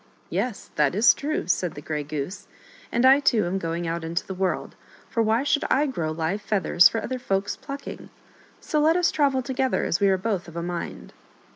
"Yes, 0.31 0.71
that 0.77 0.95
is 0.95 1.13
true," 1.13 1.45
said 1.45 1.75
the 1.75 1.79
Grey 1.81 2.01
Goose;" 2.03 2.47
and 2.91 3.05
I 3.05 3.19
too 3.19 3.45
am 3.45 3.59
going 3.59 3.85
out 3.85 4.03
into 4.03 4.25
the 4.25 4.33
world, 4.33 4.75
for 5.11 5.21
why 5.21 5.43
should 5.43 5.63
I 5.69 5.85
grow 5.85 6.09
live 6.11 6.41
feathers 6.41 6.89
for 6.89 6.99
other 7.03 7.19
folk's 7.19 7.55
plucking? 7.55 8.09
So 8.59 8.79
let 8.81 8.97
us 8.97 9.11
travel 9.11 9.43
together, 9.43 9.85
as 9.85 9.99
we 9.99 10.09
are 10.09 10.17
both 10.17 10.47
of 10.47 10.55
a 10.55 10.63
mind." 10.63 11.13